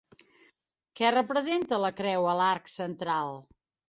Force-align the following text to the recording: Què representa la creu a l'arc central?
Què 0.99 1.11
representa 1.15 1.79
la 1.83 1.91
creu 1.99 2.25
a 2.31 2.33
l'arc 2.39 2.73
central? 2.77 3.37